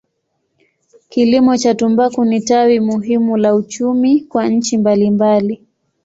Kilimo 1.09 1.57
cha 1.57 1.75
tumbaku 1.75 2.25
ni 2.25 2.41
tawi 2.41 2.79
muhimu 2.79 3.37
la 3.37 3.55
uchumi 3.55 4.21
kwa 4.23 4.47
nchi 4.49 4.77
mbalimbali. 4.77 5.67